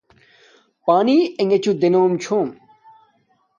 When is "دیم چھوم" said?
1.79-2.47